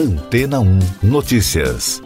[0.00, 2.00] Antena 1 Notícias.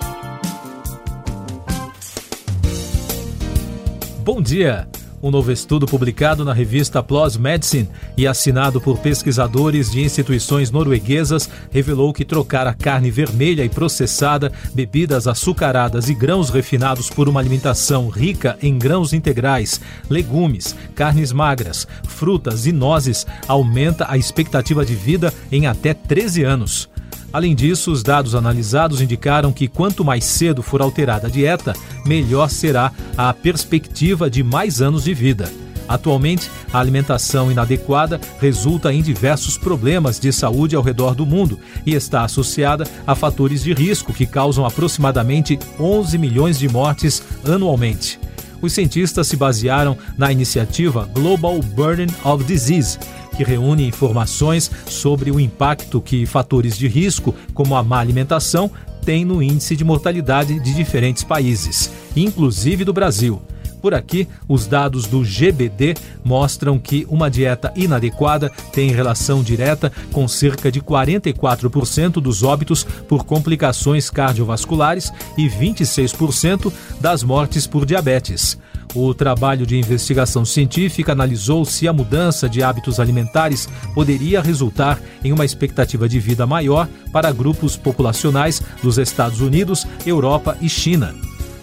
[4.25, 4.89] Bom dia.
[5.23, 11.49] Um novo estudo publicado na revista PLOS Medicine e assinado por pesquisadores de instituições norueguesas
[11.71, 17.39] revelou que trocar a carne vermelha e processada, bebidas açucaradas e grãos refinados por uma
[17.39, 19.81] alimentação rica em grãos integrais,
[20.11, 26.93] legumes, carnes magras, frutas e nozes aumenta a expectativa de vida em até 13 anos.
[27.35, 31.75] Além disso, os dados analisados indicaram que quanto mais cedo for alterada a dieta,
[32.07, 35.51] melhor será a perspectiva de mais anos de vida.
[35.89, 41.95] Atualmente, a alimentação inadequada resulta em diversos problemas de saúde ao redor do mundo e
[41.95, 48.17] está associada a fatores de risco que causam aproximadamente 11 milhões de mortes anualmente.
[48.63, 52.97] Os cientistas se basearam na iniciativa Global Burden of Disease,
[53.35, 58.71] que reúne informações sobre o impacto que fatores de risco, como a má alimentação,
[59.05, 63.43] têm no índice de mortalidade de diferentes países, inclusive do Brasil.
[63.85, 65.95] Por aqui, os dados do GBD
[66.25, 73.27] mostram que uma dieta inadequada tem relação direta com cerca de 44% dos óbitos por
[73.27, 78.59] complicações cardiovasculares e 26% das mortes por diabetes.
[78.95, 85.33] O trabalho de investigação científica analisou se a mudança de hábitos alimentares poderia resultar em
[85.33, 91.13] uma expectativa de vida maior para grupos populacionais dos Estados Unidos, Europa e China.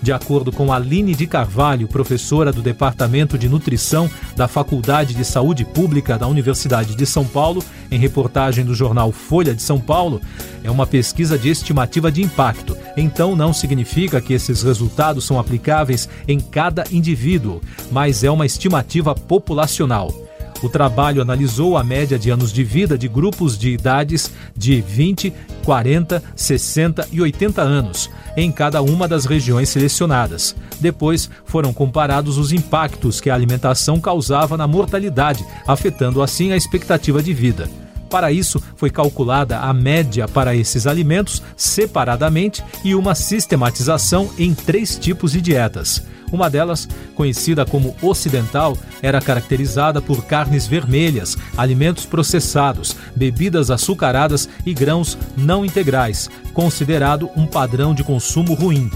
[0.01, 5.63] De acordo com Aline de Carvalho, professora do Departamento de Nutrição da Faculdade de Saúde
[5.63, 10.19] Pública da Universidade de São Paulo, em reportagem do jornal Folha de São Paulo,
[10.63, 12.75] é uma pesquisa de estimativa de impacto.
[12.95, 17.61] Então não significa que esses resultados são aplicáveis em cada indivíduo,
[17.91, 20.13] mas é uma estimativa populacional.
[20.61, 25.33] O trabalho analisou a média de anos de vida de grupos de idades de 20,
[25.65, 30.55] 40, 60 e 80 anos, em cada uma das regiões selecionadas.
[30.79, 37.23] Depois foram comparados os impactos que a alimentação causava na mortalidade, afetando assim a expectativa
[37.23, 37.67] de vida.
[38.11, 44.99] Para isso, foi calculada a média para esses alimentos separadamente e uma sistematização em três
[44.99, 46.03] tipos de dietas.
[46.29, 54.73] Uma delas, conhecida como ocidental, era caracterizada por carnes vermelhas, alimentos processados, bebidas açucaradas e
[54.73, 58.89] grãos não integrais, considerado um padrão de consumo ruim.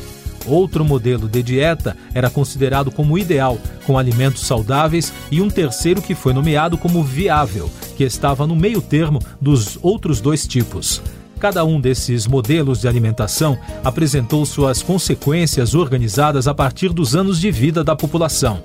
[0.45, 6.13] Outro modelo de dieta era considerado como ideal, com alimentos saudáveis, e um terceiro que
[6.13, 11.01] foi nomeado como viável, que estava no meio termo dos outros dois tipos.
[11.39, 17.51] Cada um desses modelos de alimentação apresentou suas consequências organizadas a partir dos anos de
[17.51, 18.63] vida da população.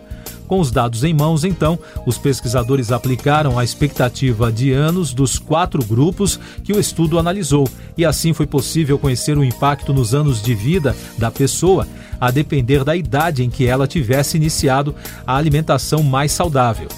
[0.51, 5.81] Com os dados em mãos, então, os pesquisadores aplicaram a expectativa de anos dos quatro
[5.85, 10.53] grupos que o estudo analisou, e assim foi possível conhecer o impacto nos anos de
[10.53, 11.87] vida da pessoa,
[12.21, 14.93] a depender da idade em que ela tivesse iniciado
[15.25, 16.89] a alimentação mais saudável.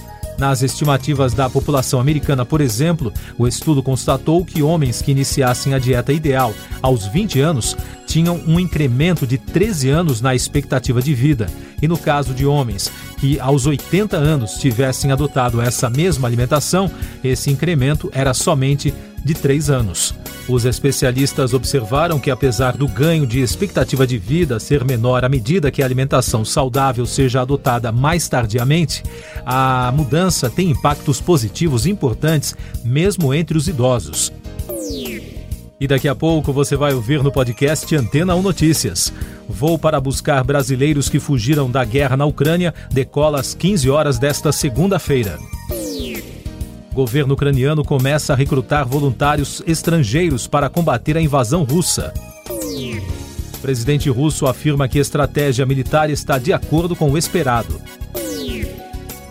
[0.43, 5.79] Nas estimativas da população americana, por exemplo, o estudo constatou que homens que iniciassem a
[5.79, 7.77] dieta ideal aos 20 anos
[8.09, 11.47] tinham um incremento de 13 anos na expectativa de vida.
[11.81, 16.91] E no caso de homens que aos 80 anos tivessem adotado essa mesma alimentação,
[17.23, 18.93] esse incremento era somente
[19.25, 20.13] de 3 anos.
[20.49, 25.71] Os especialistas observaram que, apesar do ganho de expectativa de vida ser menor à medida
[25.71, 29.03] que a alimentação saudável seja adotada mais tardiamente,
[29.47, 34.33] a mudança tem impactos positivos importantes mesmo entre os idosos.
[35.81, 39.13] E daqui a pouco você vai ouvir no podcast Antena 1 Notícias.
[39.49, 44.53] Voo para buscar brasileiros que fugiram da guerra na Ucrânia decola às 15 horas desta
[44.53, 45.39] segunda-feira.
[46.93, 52.13] Governo ucraniano começa a recrutar voluntários estrangeiros para combater a invasão russa.
[53.55, 57.81] O presidente russo afirma que a estratégia militar está de acordo com o esperado.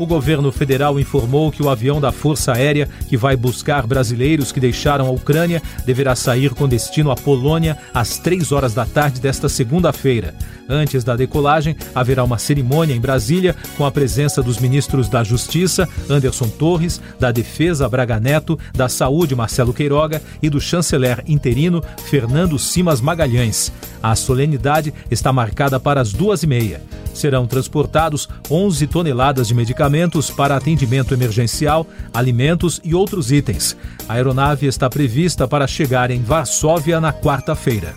[0.02, 4.60] O governo federal informou que o avião da Força Aérea, que vai buscar brasileiros que
[4.60, 9.48] deixaram a Ucrânia, deverá sair com destino à Polônia às três horas da tarde desta
[9.48, 10.34] segunda-feira.
[10.68, 15.88] Antes da decolagem, haverá uma cerimônia em Brasília com a presença dos ministros da Justiça,
[16.10, 22.58] Anderson Torres, da Defesa, Braga Neto, da Saúde, Marcelo Queiroga, e do chanceler interino, Fernando
[22.58, 23.72] Simas Magalhães.
[24.02, 26.82] A solenidade está marcada para as duas e meia.
[27.14, 33.76] Serão transportados 11 toneladas de medicamentos para atendimento emergencial, alimentos e outros itens.
[34.08, 37.94] A aeronave está prevista para chegar em Varsóvia na quarta-feira.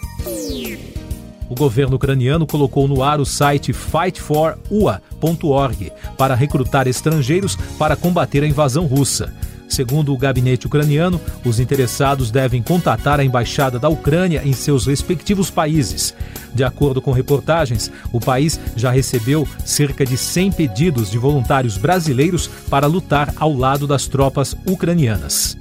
[1.49, 8.47] O governo ucraniano colocou no ar o site fightforua.org para recrutar estrangeiros para combater a
[8.47, 9.33] invasão russa.
[9.69, 15.51] Segundo o gabinete ucraniano, os interessados devem contatar a embaixada da Ucrânia em seus respectivos
[15.51, 16.15] países.
[16.55, 22.47] De acordo com reportagens, o país já recebeu cerca de 100 pedidos de voluntários brasileiros
[22.71, 25.57] para lutar ao lado das tropas ucranianas.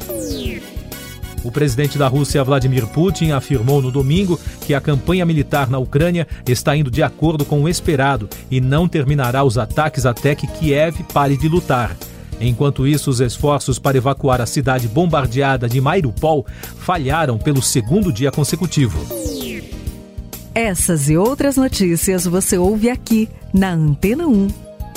[1.43, 6.25] O presidente da Rússia, Vladimir Putin, afirmou no domingo que a campanha militar na Ucrânia
[6.47, 11.03] está indo de acordo com o esperado e não terminará os ataques até que Kiev
[11.11, 11.97] pare de lutar.
[12.39, 16.45] Enquanto isso, os esforços para evacuar a cidade bombardeada de Mariupol
[16.77, 18.99] falharam pelo segundo dia consecutivo.
[20.55, 24.47] Essas e outras notícias você ouve aqui na Antena 1.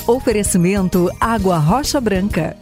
[0.05, 2.55] Oferecimento Água Rocha Branca.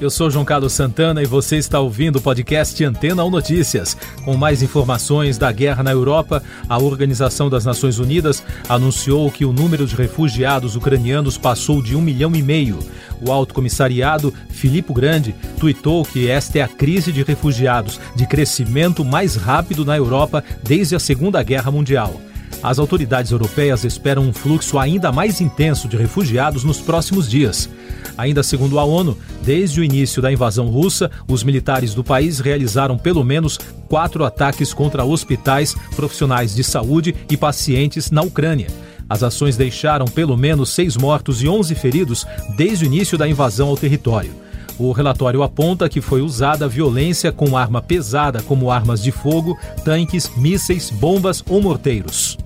[0.00, 3.96] Eu sou João Carlos Santana e você está ouvindo o podcast Antena ou Notícias.
[4.24, 9.52] Com mais informações da guerra na Europa, a Organização das Nações Unidas anunciou que o
[9.52, 12.78] número de refugiados ucranianos passou de um milhão e meio.
[13.20, 19.04] O alto comissariado Filippo Grande tuitou que esta é a crise de refugiados de crescimento
[19.04, 22.20] mais rápido na Europa desde a Segunda Guerra Mundial.
[22.62, 27.68] As autoridades europeias esperam um fluxo ainda mais intenso de refugiados nos próximos dias.
[28.16, 32.98] Ainda segundo a ONU, desde o início da invasão russa, os militares do país realizaram
[32.98, 38.66] pelo menos quatro ataques contra hospitais, profissionais de saúde e pacientes na Ucrânia.
[39.08, 42.26] As ações deixaram pelo menos seis mortos e 11 feridos
[42.56, 44.34] desde o início da invasão ao território.
[44.78, 50.30] O relatório aponta que foi usada violência com arma pesada, como armas de fogo, tanques,
[50.36, 52.38] mísseis, bombas ou morteiros.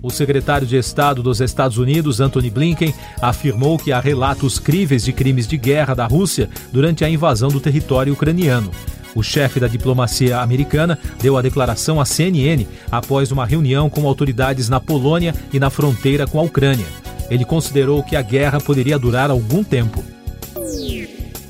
[0.00, 5.12] O secretário de Estado dos Estados Unidos, Anthony Blinken, afirmou que há relatos críveis de
[5.12, 8.70] crimes de guerra da Rússia durante a invasão do território ucraniano.
[9.14, 14.68] O chefe da diplomacia americana deu a declaração à CNN após uma reunião com autoridades
[14.68, 16.86] na Polônia e na fronteira com a Ucrânia.
[17.30, 20.04] Ele considerou que a guerra poderia durar algum tempo.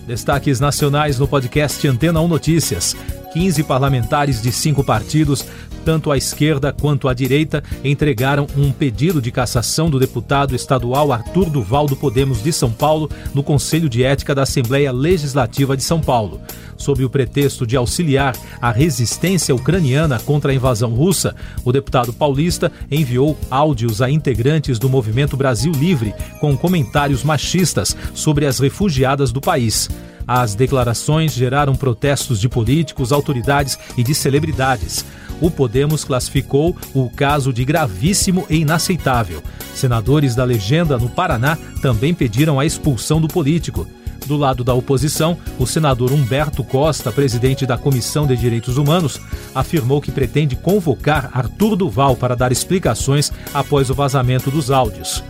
[0.07, 2.95] Destaques nacionais no podcast Antena 1 Notícias.
[3.35, 5.45] 15 parlamentares de cinco partidos
[5.85, 11.51] tanto a esquerda quanto a direita entregaram um pedido de cassação do deputado estadual Arthur
[11.51, 16.01] Duval do Podemos de São Paulo no Conselho de Ética da Assembleia Legislativa de São
[16.01, 16.41] Paulo.
[16.77, 22.73] Sob o pretexto de auxiliar a resistência ucraniana contra a invasão russa, o deputado paulista
[22.91, 29.41] enviou áudios a integrantes do Movimento Brasil Livre com comentários machistas sobre as refugiadas do
[29.41, 29.89] país.
[30.27, 35.05] As declarações geraram protestos de políticos, autoridades e de celebridades
[35.41, 39.43] o Podemos classificou o caso de gravíssimo e inaceitável.
[39.75, 43.87] Senadores da legenda no Paraná também pediram a expulsão do político.
[44.27, 49.21] Do lado da oposição, o senador Humberto Costa, presidente da Comissão de Direitos Humanos,
[49.55, 55.23] afirmou que pretende convocar Arthur Duval para dar explicações após o vazamento dos áudios.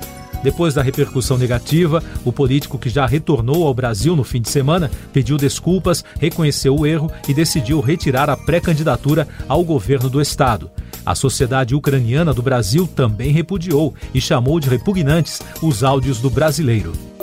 [0.44, 4.90] Depois da repercussão negativa, o político que já retornou ao Brasil no fim de semana
[5.10, 10.70] pediu desculpas, reconheceu o erro e decidiu retirar a pré-candidatura ao governo do estado.
[11.04, 17.13] A Sociedade Ucraniana do Brasil também repudiou e chamou de repugnantes os áudios do brasileiro.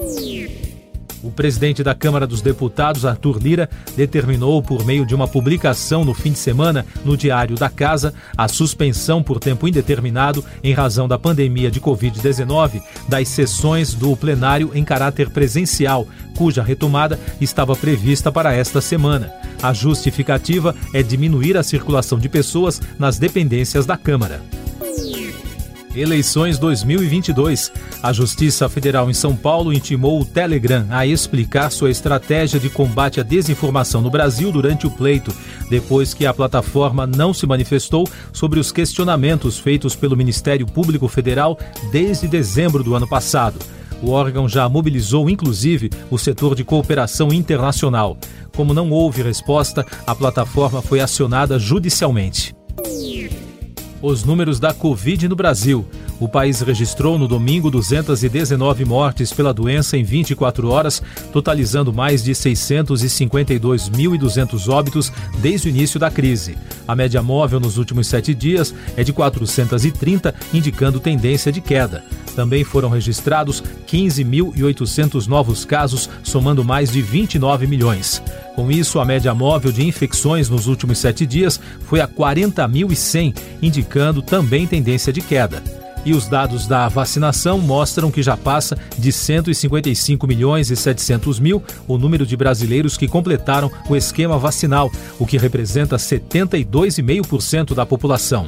[1.31, 6.13] O presidente da Câmara dos Deputados, Arthur Lira, determinou, por meio de uma publicação no
[6.13, 11.17] fim de semana no Diário da Casa, a suspensão por tempo indeterminado, em razão da
[11.17, 16.05] pandemia de Covid-19, das sessões do plenário em caráter presencial,
[16.35, 19.31] cuja retomada estava prevista para esta semana.
[19.63, 24.41] A justificativa é diminuir a circulação de pessoas nas dependências da Câmara.
[25.93, 27.69] Eleições 2022.
[28.01, 33.19] A Justiça Federal em São Paulo intimou o Telegram a explicar sua estratégia de combate
[33.19, 35.33] à desinformação no Brasil durante o pleito,
[35.69, 41.59] depois que a plataforma não se manifestou sobre os questionamentos feitos pelo Ministério Público Federal
[41.91, 43.59] desde dezembro do ano passado.
[44.01, 48.17] O órgão já mobilizou, inclusive, o setor de cooperação internacional.
[48.55, 52.55] Como não houve resposta, a plataforma foi acionada judicialmente.
[54.01, 55.85] Os números da Covid no Brasil.
[56.19, 62.31] O país registrou no domingo 219 mortes pela doença em 24 horas, totalizando mais de
[62.31, 66.57] 652.200 óbitos desde o início da crise.
[66.87, 72.03] A média móvel nos últimos sete dias é de 430, indicando tendência de queda.
[72.35, 78.21] Também foram registrados 15.800 novos casos, somando mais de 29 milhões.
[78.55, 84.21] Com isso, a média móvel de infecções nos últimos sete dias foi a 40.100, indicando
[84.21, 85.63] também tendência de queda.
[86.03, 91.61] E os dados da vacinação mostram que já passa de 155 milhões e 700 mil
[91.87, 98.47] o número de brasileiros que completaram o esquema vacinal, o que representa 72,5% da população.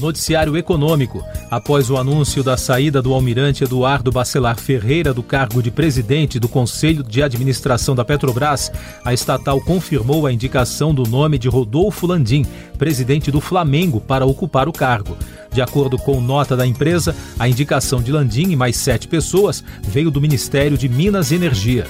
[0.00, 1.24] Noticiário Econômico.
[1.50, 6.48] Após o anúncio da saída do almirante Eduardo Bacelar Ferreira do cargo de presidente do
[6.48, 8.70] Conselho de Administração da Petrobras,
[9.04, 12.44] a estatal confirmou a indicação do nome de Rodolfo Landim,
[12.76, 15.16] presidente do Flamengo, para ocupar o cargo.
[15.52, 20.10] De acordo com nota da empresa, a indicação de Landim e mais sete pessoas veio
[20.10, 21.86] do Ministério de Minas e Energia.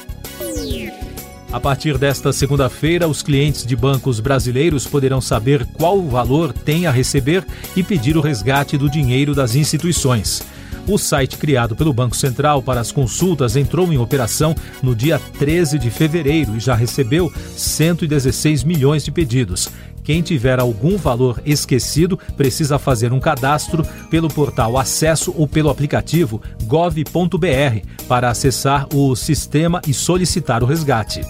[1.57, 6.91] A partir desta segunda-feira, os clientes de bancos brasileiros poderão saber qual valor tem a
[6.91, 10.43] receber e pedir o resgate do dinheiro das instituições.
[10.87, 15.79] O site criado pelo Banco Central para as consultas entrou em operação no dia 13
[15.79, 19.71] de fevereiro e já recebeu 116 milhões de pedidos.
[20.05, 26.43] Quem tiver algum valor esquecido precisa fazer um cadastro pelo portal Acesso ou pelo aplicativo
[26.65, 31.23] gov.br para acessar o sistema e solicitar o resgate.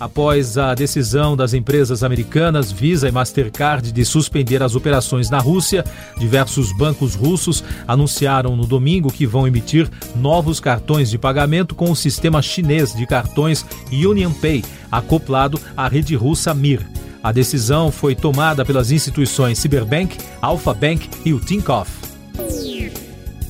[0.00, 5.84] Após a decisão das empresas americanas Visa e Mastercard de suspender as operações na Rússia,
[6.16, 11.96] diversos bancos russos anunciaram no domingo que vão emitir novos cartões de pagamento com o
[11.96, 16.80] sistema chinês de cartões UnionPay, acoplado à rede russa Mir.
[17.22, 21.90] A decisão foi tomada pelas instituições Cyberbank, Alpha Bank e o Tinkoff.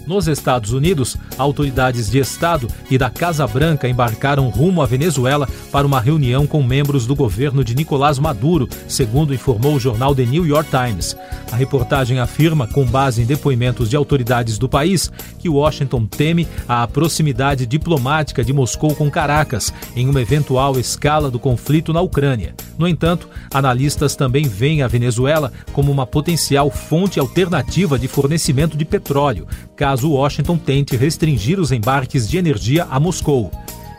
[0.04, 5.86] Nos Estados Unidos, autoridades de Estado e da Casa Branca embarcaram rumo à Venezuela para
[5.86, 10.46] uma reunião com membros do governo de Nicolás Maduro, segundo informou o jornal The New
[10.46, 11.16] York Times.
[11.50, 16.86] A reportagem afirma, com base em depoimentos de autoridades do país, que Washington teme a
[16.86, 22.54] proximidade diplomática de Moscou com Caracas em uma eventual escala do conflito na Ucrânia.
[22.78, 28.84] No entanto, analistas também veem a Venezuela como uma potencial fonte alternativa de fornecimento de
[28.84, 30.96] petróleo, caso Washington tente
[31.30, 33.50] restringir os embarques de energia a Moscou.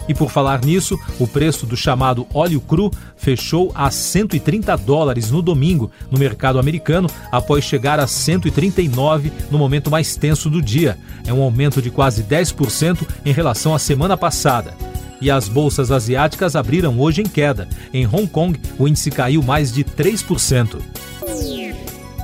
[0.07, 5.41] E por falar nisso, o preço do chamado óleo cru fechou a 130 dólares no
[5.41, 10.97] domingo no mercado americano, após chegar a 139 no momento mais tenso do dia.
[11.25, 14.73] É um aumento de quase 10% em relação à semana passada.
[15.21, 17.69] E as bolsas asiáticas abriram hoje em queda.
[17.93, 20.81] Em Hong Kong, o índice caiu mais de 3%.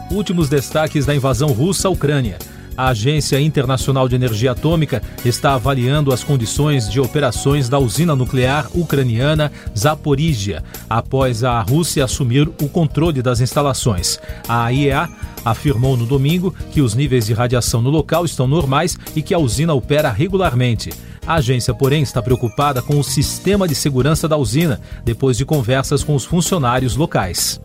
[0.09, 2.39] Últimos destaques da invasão russa à Ucrânia.
[2.77, 8.67] A Agência Internacional de Energia Atômica está avaliando as condições de operações da usina nuclear
[8.75, 14.19] ucraniana Zaporizhia, após a Rússia assumir o controle das instalações.
[14.47, 15.09] A IEA
[15.43, 19.39] afirmou no domingo que os níveis de radiação no local estão normais e que a
[19.39, 20.91] usina opera regularmente.
[21.25, 26.03] A agência, porém, está preocupada com o sistema de segurança da usina, depois de conversas
[26.03, 27.59] com os funcionários locais.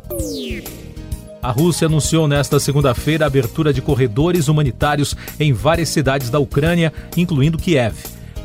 [1.43, 6.93] A Rússia anunciou nesta segunda-feira a abertura de corredores humanitários em várias cidades da Ucrânia,
[7.17, 7.97] incluindo Kiev.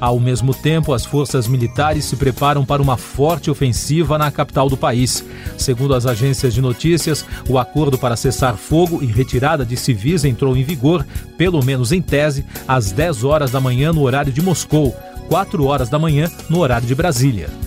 [0.02, 4.76] Ao mesmo tempo, as forças militares se preparam para uma forte ofensiva na capital do
[4.76, 5.24] país.
[5.60, 10.58] Segundo as agências de notícias, o acordo para cessar fogo e retirada de civis entrou
[10.58, 11.06] em vigor,
[11.38, 14.96] pelo menos em tese, às 10 horas da manhã no horário de Moscou,
[15.30, 17.67] 4 horas da manhã no horário de Brasília.